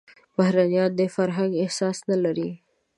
بهرنيان 0.37 0.91
د 0.99 1.01
فرهنګ 1.15 1.51
احساس 1.63 1.97
نه 2.09 2.17
لري. 2.23 2.49